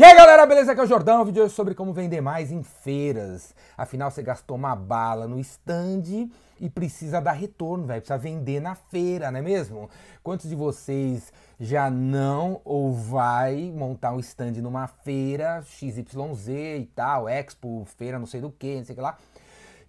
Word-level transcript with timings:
E 0.00 0.02
aí 0.02 0.16
galera, 0.16 0.46
beleza? 0.46 0.72
Aqui 0.72 0.80
é 0.80 0.84
o 0.84 0.86
Jordão, 0.86 1.20
o 1.20 1.26
vídeo 1.26 1.42
hoje 1.42 1.52
é 1.52 1.54
sobre 1.54 1.74
como 1.74 1.92
vender 1.92 2.22
mais 2.22 2.50
em 2.50 2.62
feiras. 2.62 3.54
Afinal, 3.76 4.10
você 4.10 4.22
gastou 4.22 4.56
uma 4.56 4.74
bala 4.74 5.28
no 5.28 5.38
stand 5.38 6.30
e 6.58 6.70
precisa 6.70 7.20
dar 7.20 7.32
retorno, 7.32 7.86
velho. 7.86 8.00
Precisa 8.00 8.16
vender 8.16 8.60
na 8.60 8.74
feira, 8.74 9.30
não 9.30 9.40
é 9.40 9.42
mesmo? 9.42 9.90
Quantos 10.22 10.48
de 10.48 10.56
vocês 10.56 11.30
já 11.60 11.90
não 11.90 12.62
ou 12.64 12.94
vai 12.94 13.70
montar 13.76 14.12
um 14.12 14.20
stand 14.20 14.52
numa 14.52 14.86
feira 14.86 15.62
XYZ 15.66 16.48
e 16.48 16.90
tal, 16.96 17.28
Expo, 17.28 17.86
feira 17.98 18.18
não 18.18 18.24
sei 18.24 18.40
do 18.40 18.50
que, 18.50 18.76
não 18.76 18.84
sei 18.86 18.94
o 18.94 18.96
que 18.96 19.02
lá 19.02 19.18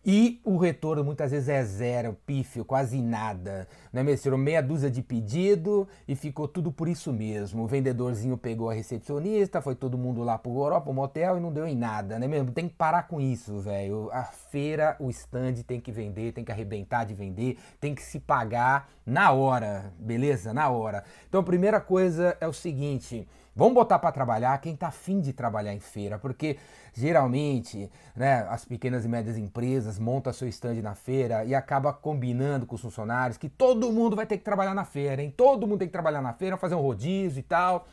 e 0.03 0.41
o 0.43 0.57
retorno 0.57 1.03
muitas 1.03 1.29
vezes 1.29 1.47
é 1.47 1.63
zero, 1.63 2.17
pífio, 2.25 2.65
quase 2.65 2.99
nada. 3.01 3.67
Não 3.93 4.01
é 4.01 4.03
mesmo? 4.03 4.23
Tirou 4.23 4.37
meia 4.37 4.61
dúzia 4.61 4.89
de 4.89 5.01
pedido 5.01 5.87
e 6.07 6.15
ficou 6.15 6.47
tudo 6.47 6.71
por 6.71 6.87
isso 6.87 7.13
mesmo. 7.13 7.63
O 7.63 7.67
vendedorzinho 7.67 8.35
pegou 8.35 8.69
a 8.69 8.73
recepcionista, 8.73 9.61
foi 9.61 9.75
todo 9.75 9.97
mundo 9.97 10.23
lá 10.23 10.39
pro 10.39 10.51
Europa, 10.51 10.85
pro 10.85 10.93
motel 10.93 11.37
e 11.37 11.39
não 11.39 11.53
deu 11.53 11.67
em 11.67 11.75
nada, 11.75 12.17
né 12.17 12.27
mesmo? 12.27 12.51
Tem 12.51 12.67
que 12.67 12.73
parar 12.73 13.03
com 13.07 13.21
isso, 13.21 13.59
velho. 13.59 14.09
A 14.11 14.23
feira, 14.23 14.95
o 14.99 15.09
stand 15.11 15.55
tem 15.67 15.79
que 15.79 15.91
vender, 15.91 16.33
tem 16.33 16.43
que 16.43 16.51
arrebentar 16.51 17.05
de 17.05 17.13
vender, 17.13 17.59
tem 17.79 17.93
que 17.93 18.01
se 18.01 18.19
pagar 18.19 18.89
na 19.05 19.31
hora, 19.31 19.93
beleza? 19.99 20.53
Na 20.53 20.69
hora. 20.69 21.03
Então 21.29 21.41
a 21.41 21.43
primeira 21.43 21.79
coisa 21.79 22.35
é 22.41 22.47
o 22.47 22.53
seguinte 22.53 23.27
Vamos 23.53 23.73
botar 23.73 23.99
para 23.99 24.11
trabalhar 24.13 24.57
quem 24.59 24.73
está 24.73 24.87
afim 24.87 25.19
de 25.19 25.33
trabalhar 25.33 25.73
em 25.73 25.79
feira, 25.79 26.17
porque 26.17 26.57
geralmente 26.93 27.91
né, 28.15 28.47
as 28.49 28.63
pequenas 28.63 29.03
e 29.03 29.09
médias 29.09 29.37
empresas 29.37 29.99
montam 29.99 30.31
seu 30.31 30.47
stand 30.47 30.81
na 30.81 30.95
feira 30.95 31.43
e 31.43 31.53
acaba 31.53 31.91
combinando 31.91 32.65
com 32.65 32.75
os 32.75 32.81
funcionários 32.81 33.37
que 33.37 33.49
todo 33.49 33.91
mundo 33.91 34.15
vai 34.15 34.25
ter 34.25 34.37
que 34.37 34.43
trabalhar 34.43 34.73
na 34.73 34.85
feira, 34.85 35.21
hein? 35.21 35.33
Todo 35.35 35.67
mundo 35.67 35.79
tem 35.79 35.87
que 35.87 35.91
trabalhar 35.91 36.21
na 36.21 36.31
feira, 36.31 36.55
fazer 36.55 36.75
um 36.75 36.81
rodízio 36.81 37.39
e 37.39 37.43
tal. 37.43 37.85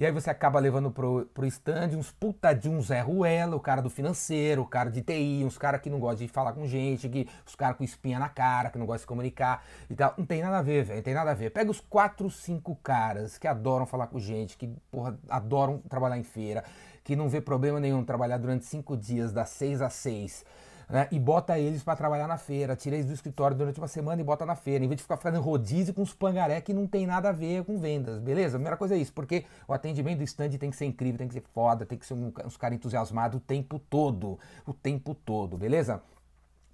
E 0.00 0.06
aí 0.06 0.10
você 0.10 0.30
acaba 0.30 0.58
levando 0.58 0.90
pro, 0.90 1.26
pro 1.26 1.44
stand 1.44 1.88
uns 1.88 2.10
puta 2.10 2.54
de 2.54 2.70
um 2.70 2.80
Zé 2.80 3.02
Ruela, 3.02 3.54
o 3.54 3.60
cara 3.60 3.82
do 3.82 3.90
financeiro, 3.90 4.62
o 4.62 4.66
cara 4.66 4.90
de 4.90 5.02
TI, 5.02 5.42
uns 5.44 5.58
caras 5.58 5.78
que 5.78 5.90
não 5.90 6.00
gostam 6.00 6.26
de 6.26 6.32
falar 6.32 6.54
com 6.54 6.66
gente, 6.66 7.06
que, 7.06 7.28
os 7.46 7.54
caras 7.54 7.76
com 7.76 7.84
espinha 7.84 8.18
na 8.18 8.30
cara, 8.30 8.70
que 8.70 8.78
não 8.78 8.86
gostam 8.86 9.02
de 9.02 9.08
comunicar 9.08 9.62
e 9.90 9.94
tal. 9.94 10.14
Não 10.16 10.24
tem 10.24 10.40
nada 10.40 10.56
a 10.56 10.62
ver, 10.62 10.84
velho, 10.84 11.02
tem 11.02 11.12
nada 11.12 11.32
a 11.32 11.34
ver. 11.34 11.50
Pega 11.50 11.70
os 11.70 11.82
quatro, 11.82 12.30
cinco 12.30 12.74
caras 12.76 13.36
que 13.36 13.46
adoram 13.46 13.84
falar 13.84 14.06
com 14.06 14.18
gente, 14.18 14.56
que 14.56 14.74
porra, 14.90 15.18
adoram 15.28 15.76
trabalhar 15.86 16.16
em 16.16 16.22
feira, 16.22 16.64
que 17.04 17.14
não 17.14 17.28
vê 17.28 17.38
problema 17.38 17.78
nenhum 17.78 18.02
trabalhar 18.02 18.38
durante 18.38 18.64
cinco 18.64 18.96
dias, 18.96 19.34
das 19.34 19.50
seis 19.50 19.82
às 19.82 19.92
seis 19.92 20.46
né, 20.90 21.06
e 21.12 21.18
bota 21.18 21.58
eles 21.58 21.82
para 21.84 21.94
trabalhar 21.94 22.26
na 22.26 22.36
feira, 22.36 22.74
tira 22.74 22.96
eles 22.96 23.06
do 23.06 23.12
escritório 23.12 23.56
durante 23.56 23.78
uma 23.78 23.86
semana 23.86 24.20
e 24.20 24.24
bota 24.24 24.44
na 24.44 24.56
feira, 24.56 24.84
em 24.84 24.88
vez 24.88 24.96
de 24.96 25.02
ficar 25.04 25.16
fazendo 25.16 25.40
rodízio 25.40 25.94
com 25.94 26.02
os 26.02 26.12
pangaré 26.12 26.60
que 26.60 26.74
não 26.74 26.86
tem 26.86 27.06
nada 27.06 27.28
a 27.28 27.32
ver 27.32 27.64
com 27.64 27.78
vendas, 27.78 28.18
beleza? 28.18 28.56
A 28.56 28.58
primeira 28.58 28.76
coisa 28.76 28.96
é 28.96 28.98
isso, 28.98 29.12
porque 29.12 29.44
o 29.68 29.72
atendimento 29.72 30.18
do 30.18 30.24
stand 30.24 30.50
tem 30.58 30.68
que 30.68 30.76
ser 30.76 30.86
incrível, 30.86 31.18
tem 31.18 31.28
que 31.28 31.34
ser 31.34 31.44
foda, 31.54 31.86
tem 31.86 31.96
que 31.96 32.04
ser 32.04 32.14
um, 32.14 32.32
uns 32.44 32.56
caras 32.56 32.76
entusiasmados 32.76 33.36
o 33.36 33.40
tempo 33.40 33.78
todo, 33.78 34.38
o 34.66 34.74
tempo 34.74 35.14
todo, 35.14 35.56
beleza? 35.56 36.02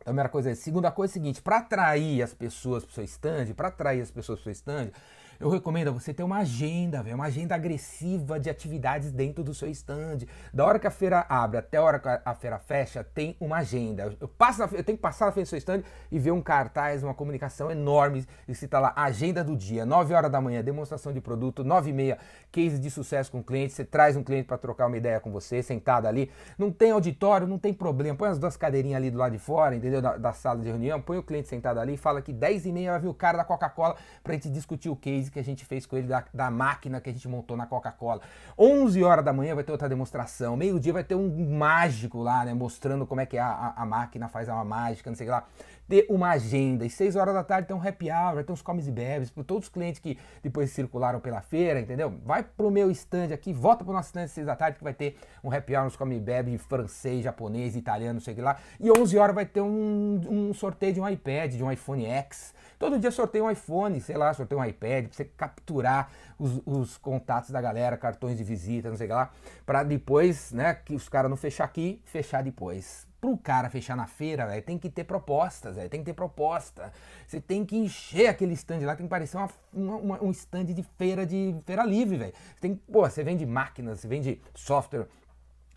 Então, 0.00 0.12
a 0.12 0.14
primeira 0.14 0.28
coisa 0.28 0.48
é 0.48 0.52
isso. 0.52 0.62
Segunda 0.62 0.90
coisa 0.90 1.10
é 1.10 1.12
a 1.12 1.14
seguinte, 1.14 1.42
para 1.42 1.58
atrair 1.58 2.22
as 2.22 2.32
pessoas 2.32 2.84
para 2.84 2.92
o 2.92 2.94
seu 2.94 3.04
stand, 3.04 3.54
para 3.54 3.68
atrair 3.68 4.00
as 4.00 4.10
pessoas 4.10 4.40
para 4.40 4.42
o 4.42 4.44
seu 4.44 4.52
stand, 4.52 4.92
eu 5.38 5.48
recomendo 5.48 5.88
a 5.88 5.90
você 5.90 6.12
ter 6.12 6.22
uma 6.22 6.38
agenda, 6.38 7.02
véio, 7.02 7.16
uma 7.16 7.26
agenda 7.26 7.54
agressiva 7.54 8.38
de 8.38 8.48
atividades 8.48 9.10
dentro 9.12 9.44
do 9.44 9.54
seu 9.54 9.68
stand. 9.68 10.18
Da 10.52 10.64
hora 10.64 10.78
que 10.78 10.86
a 10.86 10.90
feira 10.90 11.26
abre 11.28 11.58
até 11.58 11.78
a 11.78 11.82
hora 11.82 11.98
que 11.98 12.08
a 12.08 12.34
feira 12.34 12.58
fecha, 12.58 13.04
tem 13.04 13.36
uma 13.40 13.58
agenda. 13.58 14.16
Eu, 14.20 14.28
passo 14.28 14.60
na, 14.60 14.64
eu 14.72 14.84
tenho 14.84 14.98
que 14.98 15.02
passar 15.02 15.26
na 15.26 15.32
frente 15.32 15.46
do 15.46 15.50
seu 15.50 15.58
stand 15.58 15.82
e 16.10 16.18
ver 16.18 16.30
um 16.30 16.40
cartaz, 16.40 17.02
uma 17.02 17.14
comunicação 17.14 17.70
enorme 17.70 18.26
e 18.48 18.54
se 18.54 18.66
tá 18.68 18.78
lá 18.78 18.92
agenda 18.96 19.42
do 19.44 19.56
dia, 19.56 19.84
9 19.84 20.14
horas 20.14 20.30
da 20.30 20.40
manhã, 20.40 20.62
demonstração 20.62 21.12
de 21.12 21.20
produto, 21.20 21.62
9 21.64 21.90
e 21.90 21.92
meia, 21.92 22.18
case 22.50 22.78
de 22.78 22.90
sucesso 22.90 23.30
com 23.30 23.40
o 23.40 23.44
cliente, 23.44 23.72
você 23.72 23.84
traz 23.84 24.16
um 24.16 24.22
cliente 24.22 24.46
para 24.46 24.58
trocar 24.58 24.86
uma 24.86 24.96
ideia 24.96 25.20
com 25.20 25.30
você, 25.30 25.62
sentado 25.62 26.06
ali. 26.06 26.30
Não 26.58 26.70
tem 26.70 26.90
auditório, 26.90 27.46
não 27.46 27.58
tem 27.58 27.72
problema. 27.72 28.16
Põe 28.16 28.30
as 28.30 28.38
duas 28.38 28.56
cadeirinhas 28.56 28.96
ali 28.96 29.10
do 29.10 29.18
lado 29.18 29.32
de 29.32 29.38
fora, 29.38 29.74
entendeu? 29.74 30.00
Da, 30.00 30.16
da 30.16 30.32
sala 30.32 30.60
de 30.60 30.66
reunião, 30.66 31.00
põe 31.00 31.18
o 31.18 31.22
cliente 31.22 31.48
sentado 31.48 31.78
ali 31.78 31.94
e 31.94 31.96
fala 31.96 32.22
que 32.22 32.32
10 32.32 32.66
e 32.66 32.72
meia 32.72 32.92
vai 32.92 33.00
vir 33.00 33.08
o 33.08 33.14
cara 33.14 33.38
da 33.38 33.44
Coca-Cola 33.44 33.96
pra 34.22 34.34
gente 34.34 34.48
discutir 34.48 34.88
o 34.88 34.96
case 34.96 35.25
que 35.30 35.38
a 35.38 35.44
gente 35.44 35.64
fez 35.64 35.86
com 35.86 35.96
ele 35.96 36.06
da, 36.06 36.24
da 36.32 36.50
máquina 36.50 37.00
que 37.00 37.10
a 37.10 37.12
gente 37.12 37.28
montou 37.28 37.56
na 37.56 37.66
Coca-Cola. 37.66 38.20
11 38.58 39.02
horas 39.02 39.24
da 39.24 39.32
manhã 39.32 39.54
vai 39.54 39.64
ter 39.64 39.72
outra 39.72 39.88
demonstração. 39.88 40.56
Meio-dia 40.56 40.92
vai 40.92 41.04
ter 41.04 41.14
um 41.14 41.56
mágico 41.56 42.22
lá, 42.22 42.44
né? 42.44 42.54
Mostrando 42.54 43.06
como 43.06 43.20
é 43.20 43.26
que 43.26 43.38
a, 43.38 43.46
a, 43.46 43.82
a 43.82 43.86
máquina 43.86 44.28
faz 44.28 44.48
uma 44.48 44.64
mágica, 44.64 45.10
não 45.10 45.16
sei 45.16 45.28
lá. 45.28 45.44
Ter 45.88 46.06
uma 46.08 46.30
agenda. 46.30 46.84
E 46.84 46.90
6 46.90 47.14
horas 47.14 47.34
da 47.34 47.44
tarde 47.44 47.68
tem 47.68 47.76
um 47.76 47.86
happy 47.86 48.10
hour, 48.10 48.42
ter 48.42 48.52
uns 48.52 48.62
comes 48.62 48.88
e 48.88 48.92
bebes 48.92 49.30
para 49.30 49.44
todos 49.44 49.66
os 49.66 49.68
clientes 49.72 50.00
que 50.00 50.18
depois 50.42 50.70
circularam 50.70 51.20
pela 51.20 51.40
feira, 51.40 51.80
entendeu? 51.80 52.12
Vai 52.24 52.42
pro 52.42 52.70
meu 52.70 52.90
stand 52.90 53.32
aqui, 53.32 53.52
volta 53.52 53.84
pro 53.84 53.92
nosso 53.92 54.08
stand 54.08 54.24
às 54.24 54.32
6 54.32 54.46
da 54.46 54.56
tarde 54.56 54.78
que 54.78 54.84
vai 54.84 54.94
ter 54.94 55.16
um 55.44 55.52
happy 55.52 55.76
hour, 55.76 55.86
uns 55.86 55.96
come 55.96 56.16
e 56.16 56.20
bebe 56.20 56.58
francês, 56.58 57.22
japonês, 57.22 57.76
italiano, 57.76 58.14
não 58.14 58.20
sei 58.20 58.32
o 58.32 58.36
que 58.36 58.42
lá. 58.42 58.56
E 58.80 58.90
11 58.90 59.16
horas 59.16 59.34
vai 59.34 59.46
ter 59.46 59.60
um, 59.60 60.20
um 60.28 60.54
sorteio 60.54 60.92
de 60.92 61.00
um 61.00 61.08
iPad, 61.08 61.52
de 61.52 61.62
um 61.62 61.70
iPhone 61.70 62.04
X 62.04 62.52
Todo 62.78 62.98
dia 62.98 63.10
sorteio 63.10 63.44
um 63.44 63.50
iPhone, 63.50 63.98
sei 64.02 64.18
lá, 64.18 64.34
sorteio 64.34 64.60
um 64.60 64.64
iPad, 64.64 65.06
você 65.16 65.24
capturar 65.24 66.10
os, 66.38 66.60
os 66.64 66.98
contatos 66.98 67.50
da 67.50 67.60
galera, 67.60 67.96
cartões 67.96 68.36
de 68.36 68.44
visita, 68.44 68.90
não 68.90 68.96
sei 68.96 69.06
o 69.06 69.08
que 69.08 69.14
lá, 69.14 69.30
pra 69.64 69.82
depois, 69.82 70.52
né, 70.52 70.74
que 70.74 70.94
os 70.94 71.08
caras 71.08 71.30
não 71.30 71.36
fechar 71.36 71.64
aqui, 71.64 72.00
fechar 72.04 72.42
depois. 72.42 73.06
Pro 73.20 73.36
cara 73.36 73.70
fechar 73.70 73.96
na 73.96 74.06
feira, 74.06 74.46
véio, 74.46 74.62
tem 74.62 74.78
que 74.78 74.90
ter 74.90 75.04
propostas, 75.04 75.76
véio, 75.76 75.88
tem 75.88 76.00
que 76.00 76.06
ter 76.06 76.12
proposta. 76.12 76.92
Você 77.26 77.40
tem 77.40 77.64
que 77.64 77.76
encher 77.76 78.28
aquele 78.28 78.52
stand 78.52 78.80
lá, 78.80 78.94
tem 78.94 79.06
que 79.06 79.10
parecer 79.10 79.36
uma, 79.38 79.50
uma, 79.72 80.22
um 80.22 80.30
stand 80.30 80.66
de 80.66 80.82
feira 80.96 81.26
de 81.26 81.56
feira 81.64 81.84
livre, 81.84 82.18
velho. 82.18 82.34
Tem, 82.60 82.74
pô, 82.74 83.08
você 83.08 83.24
vende 83.24 83.44
máquinas, 83.46 84.00
você 84.00 84.06
vende 84.06 84.40
software, 84.54 85.06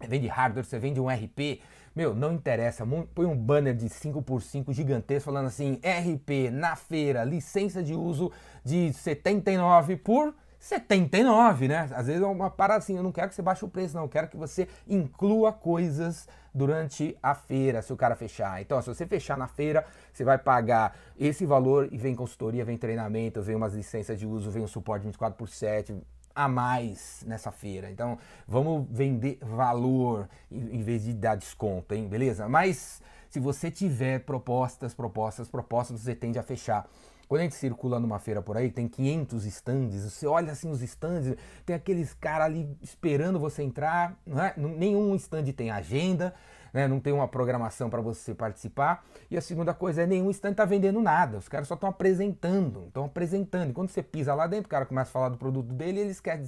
vende 0.07 0.27
hardware, 0.27 0.65
você 0.65 0.77
vende 0.77 0.99
um 0.99 1.07
RP, 1.09 1.61
meu, 1.95 2.13
não 2.13 2.33
interessa, 2.33 2.85
põe 3.13 3.25
um 3.25 3.37
banner 3.37 3.75
de 3.75 3.87
5x5 3.87 4.71
gigantesco 4.71 5.25
falando 5.25 5.47
assim, 5.47 5.79
RP 5.83 6.51
na 6.51 6.75
feira, 6.75 7.23
licença 7.23 7.83
de 7.83 7.93
uso 7.93 8.31
de 8.63 8.93
79 8.93 9.97
por 9.97 10.33
79, 10.59 11.69
né? 11.69 11.89
Às 11.93 12.07
vezes 12.07 12.21
é 12.21 12.25
uma 12.25 12.49
parada 12.49 12.79
assim, 12.79 12.97
eu 12.97 13.03
não 13.03 13.11
quero 13.11 13.29
que 13.29 13.35
você 13.35 13.41
baixe 13.41 13.63
o 13.63 13.69
preço, 13.69 13.95
não, 13.95 14.03
eu 14.03 14.09
quero 14.09 14.27
que 14.27 14.35
você 14.35 14.67
inclua 14.87 15.53
coisas 15.53 16.27
durante 16.53 17.17
a 17.23 17.33
feira, 17.33 17.81
se 17.81 17.93
o 17.93 17.95
cara 17.95 18.15
fechar. 18.15 18.61
Então, 18.61 18.81
se 18.81 18.87
você 18.87 19.05
fechar 19.05 19.37
na 19.37 19.47
feira, 19.47 19.85
você 20.11 20.23
vai 20.23 20.37
pagar 20.37 20.97
esse 21.17 21.45
valor 21.45 21.87
e 21.91 21.97
vem 21.97 22.13
consultoria, 22.13 22.65
vem 22.65 22.77
treinamento, 22.77 23.41
vem 23.41 23.55
umas 23.55 23.73
licenças 23.73 24.19
de 24.19 24.25
uso, 24.25 24.51
vem 24.51 24.63
um 24.63 24.67
suporte 24.67 25.05
24 25.05 25.37
por 25.37 25.47
7, 25.47 25.95
a 26.43 26.47
mais 26.47 27.21
nessa 27.27 27.51
feira. 27.51 27.91
Então, 27.91 28.17
vamos 28.47 28.87
vender 28.89 29.37
valor 29.41 30.29
em 30.49 30.81
vez 30.81 31.03
de 31.03 31.13
dar 31.13 31.35
desconto, 31.35 31.93
hein? 31.93 32.07
Beleza? 32.07 32.47
Mas 32.47 33.01
se 33.29 33.41
você 33.41 33.69
tiver 33.69 34.19
propostas, 34.21 34.93
propostas, 34.93 35.49
propostas, 35.49 35.99
você 35.99 36.15
tende 36.15 36.39
a 36.39 36.43
fechar. 36.43 36.89
Quando 37.27 37.41
a 37.41 37.43
gente 37.43 37.55
circula 37.55 37.99
numa 37.99 38.19
feira 38.19 38.41
por 38.41 38.55
aí, 38.55 38.71
tem 38.71 38.87
500 38.87 39.45
estandes, 39.45 40.03
você 40.03 40.25
olha 40.25 40.53
assim 40.53 40.71
os 40.71 40.81
estandes, 40.81 41.35
tem 41.65 41.75
aqueles 41.75 42.13
caras 42.13 42.45
ali 42.45 42.75
esperando 42.81 43.37
você 43.37 43.61
entrar, 43.61 44.17
não 44.25 44.41
é? 44.41 44.53
nenhum 44.55 45.13
stand 45.15 45.43
tem 45.51 45.69
agenda, 45.69 46.33
né? 46.73 46.87
não 46.87 46.99
tem 46.99 47.13
uma 47.13 47.27
programação 47.27 47.89
para 47.89 48.01
você 48.01 48.33
participar. 48.33 49.05
E 49.29 49.37
a 49.37 49.41
segunda 49.41 49.73
coisa 49.73 50.03
é 50.03 50.07
nenhum 50.07 50.29
stand 50.29 50.51
está 50.51 50.65
vendendo 50.65 51.01
nada, 51.01 51.37
os 51.37 51.47
caras 51.47 51.67
só 51.67 51.75
estão 51.75 51.89
apresentando, 51.89 52.85
estão 52.87 53.05
apresentando. 53.05 53.71
E 53.71 53.73
quando 53.73 53.89
você 53.89 54.03
pisa 54.03 54.33
lá 54.33 54.47
dentro, 54.47 54.67
o 54.67 54.69
cara 54.69 54.85
começa 54.85 55.09
a 55.09 55.13
falar 55.13 55.29
do 55.29 55.37
produto 55.37 55.73
dele, 55.73 55.99
eles 55.99 56.19
querem 56.19 56.45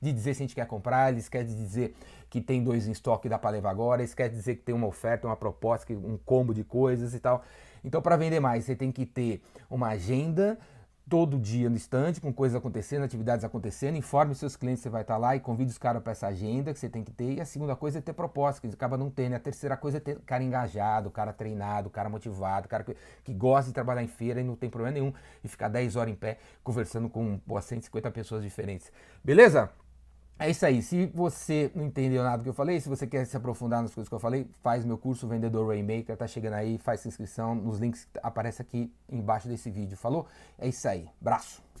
de 0.00 0.12
dizer 0.12 0.34
se 0.34 0.42
a 0.42 0.44
gente 0.44 0.54
quer 0.54 0.66
comprar, 0.66 1.12
eles 1.12 1.28
querem 1.28 1.54
dizer 1.54 1.94
que 2.28 2.40
tem 2.40 2.64
dois 2.64 2.88
em 2.88 2.92
estoque 2.92 3.28
dá 3.28 3.38
para 3.38 3.50
levar 3.50 3.70
agora, 3.70 4.00
eles 4.00 4.14
querem 4.14 4.32
dizer 4.32 4.56
que 4.56 4.62
tem 4.62 4.74
uma 4.74 4.86
oferta, 4.86 5.26
uma 5.26 5.36
proposta, 5.36 5.92
um 5.92 6.18
combo 6.24 6.54
de 6.54 6.64
coisas 6.64 7.14
e 7.14 7.20
tal. 7.20 7.44
Então, 7.84 8.00
para 8.00 8.16
vender 8.16 8.40
mais, 8.40 8.64
você 8.64 8.74
tem 8.74 8.90
que 8.90 9.04
ter 9.04 9.42
uma 9.68 9.88
agenda 9.88 10.58
todo 11.08 11.38
dia 11.38 11.68
no 11.68 11.76
estande, 11.76 12.20
com 12.20 12.32
coisas 12.32 12.56
acontecendo, 12.56 13.02
atividades 13.02 13.44
acontecendo, 13.44 13.96
informe 13.96 14.34
seus 14.34 14.56
clientes 14.56 14.82
você 14.82 14.88
vai 14.88 15.02
estar 15.02 15.16
lá 15.16 15.36
e 15.36 15.40
convide 15.40 15.70
os 15.70 15.78
caras 15.78 16.02
para 16.02 16.12
essa 16.12 16.28
agenda 16.28 16.72
que 16.72 16.78
você 16.78 16.88
tem 16.88 17.02
que 17.04 17.12
ter. 17.12 17.34
E 17.34 17.40
a 17.40 17.44
segunda 17.44 17.76
coisa 17.76 17.98
é 17.98 18.00
ter 18.00 18.12
proposta, 18.12 18.60
que 18.66 18.74
acaba 18.74 18.96
não 18.96 19.10
tendo. 19.10 19.32
E 19.32 19.34
a 19.34 19.40
terceira 19.40 19.76
coisa 19.76 19.98
é 19.98 20.00
ter 20.00 20.18
cara 20.20 20.42
engajado, 20.42 21.10
cara 21.10 21.32
treinado, 21.32 21.90
cara 21.90 22.08
motivado, 22.08 22.68
cara 22.68 22.84
que, 22.84 22.96
que 23.24 23.34
gosta 23.34 23.68
de 23.68 23.74
trabalhar 23.74 24.02
em 24.02 24.08
feira 24.08 24.40
e 24.40 24.44
não 24.44 24.56
tem 24.56 24.70
problema 24.70 24.94
nenhum 24.94 25.12
e 25.42 25.48
ficar 25.48 25.68
10 25.68 25.96
horas 25.96 26.12
em 26.12 26.16
pé 26.16 26.38
conversando 26.62 27.08
com 27.08 27.38
pô, 27.38 27.60
150 27.60 28.10
pessoas 28.10 28.42
diferentes. 28.42 28.90
Beleza? 29.22 29.70
É 30.38 30.50
isso 30.50 30.66
aí. 30.66 30.82
Se 30.82 31.06
você 31.06 31.70
não 31.74 31.84
entendeu 31.84 32.22
nada 32.22 32.38
do 32.38 32.42
que 32.42 32.48
eu 32.48 32.54
falei, 32.54 32.80
se 32.80 32.88
você 32.88 33.06
quer 33.06 33.24
se 33.24 33.36
aprofundar 33.36 33.80
nas 33.80 33.94
coisas 33.94 34.08
que 34.08 34.14
eu 34.14 34.18
falei, 34.18 34.48
faz 34.62 34.84
meu 34.84 34.98
curso 34.98 35.28
Vendedor 35.28 35.68
Rainmaker, 35.68 36.16
tá 36.16 36.26
chegando 36.26 36.54
aí, 36.54 36.78
faz 36.78 37.06
inscrição 37.06 37.54
nos 37.54 37.78
links 37.78 38.06
que 38.06 38.18
aparecem 38.22 38.64
aqui 38.64 38.92
embaixo 39.08 39.46
desse 39.46 39.70
vídeo. 39.70 39.96
Falou? 39.96 40.26
É 40.58 40.66
isso 40.66 40.88
aí. 40.88 41.08
Braço. 41.20 41.62